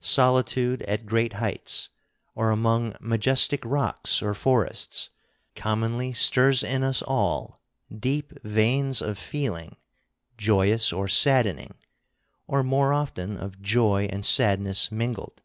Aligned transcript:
Solitude 0.00 0.82
at 0.88 1.06
great 1.06 1.34
heights, 1.34 1.88
or 2.34 2.50
among 2.50 2.96
majestic 3.00 3.62
rocks 3.64 4.20
or 4.20 4.34
forests, 4.34 5.10
commonly 5.54 6.12
stirs 6.12 6.64
in 6.64 6.82
us 6.82 7.00
all 7.00 7.60
deep 7.96 8.32
veins 8.42 9.00
of 9.00 9.16
feeling, 9.16 9.76
joyous 10.36 10.92
or 10.92 11.06
saddening, 11.06 11.76
or 12.48 12.64
more 12.64 12.92
often 12.92 13.36
of 13.36 13.62
joy 13.62 14.06
and 14.10 14.26
sadness 14.26 14.90
mingled. 14.90 15.42